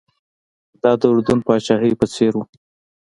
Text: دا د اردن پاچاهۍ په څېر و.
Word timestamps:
دا 0.81 0.91
د 0.99 1.03
اردن 1.11 1.39
پاچاهۍ 1.47 1.93
په 1.99 2.05
څېر 2.13 2.33
و. 2.37 2.41